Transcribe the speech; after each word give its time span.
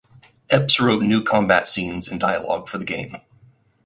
Epps 0.49 0.79
wrote 0.79 1.03
new 1.03 1.21
combat 1.23 1.67
scenes 1.67 2.07
and 2.07 2.19
dialogue 2.19 2.67
for 2.67 2.79
the 2.79 2.85
game. 2.85 3.17